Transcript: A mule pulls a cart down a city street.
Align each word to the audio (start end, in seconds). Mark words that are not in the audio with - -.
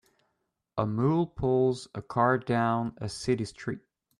A 0.79 0.87
mule 0.87 1.27
pulls 1.27 1.87
a 1.93 2.01
cart 2.01 2.47
down 2.47 2.97
a 2.97 3.07
city 3.07 3.45
street. 3.45 3.81